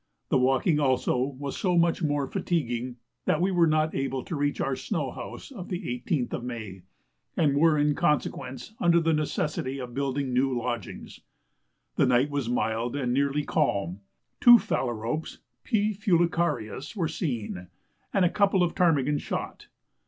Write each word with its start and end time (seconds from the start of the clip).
The 0.29 0.37
walking 0.39 0.79
also 0.79 1.15
was 1.21 1.55
so 1.55 1.77
much 1.77 2.01
more 2.01 2.25
fatiguing, 2.25 2.95
that 3.25 3.39
we 3.39 3.51
were 3.51 3.67
not 3.67 3.93
able 3.93 4.23
to 4.23 4.35
reach 4.35 4.59
our 4.59 4.75
snow 4.75 5.11
house 5.11 5.51
of 5.51 5.69
the 5.69 5.83
18th 5.85 6.33
of 6.33 6.43
May, 6.43 6.81
and 7.37 7.55
were 7.55 7.77
in 7.77 7.93
consequence 7.93 8.73
under 8.79 8.99
the 8.99 9.13
necessity 9.13 9.77
of 9.77 9.93
building 9.93 10.33
new 10.33 10.57
lodgings. 10.57 11.19
The 11.97 12.07
night 12.07 12.31
was 12.31 12.49
mild 12.49 12.95
and 12.95 13.13
nearly 13.13 13.43
calm. 13.43 13.99
Two 14.39 14.57
phalaropes 14.57 15.37
(P. 15.63 15.93
fulicarius) 15.93 16.95
were 16.95 17.07
seen, 17.07 17.67
and 18.11 18.25
a 18.25 18.29
couple 18.31 18.63
of 18.63 18.73
ptarmigan 18.73 19.19
shot. 19.19 19.67